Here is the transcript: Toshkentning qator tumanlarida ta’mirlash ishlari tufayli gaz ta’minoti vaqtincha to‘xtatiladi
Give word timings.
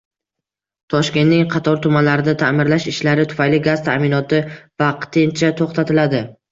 Toshkentning 0.93 1.43
qator 1.51 1.77
tumanlarida 1.83 2.35
ta’mirlash 2.45 2.89
ishlari 2.95 3.29
tufayli 3.35 3.63
gaz 3.69 3.87
ta’minoti 3.91 4.45
vaqtincha 4.85 5.57
to‘xtatiladi 5.63 6.27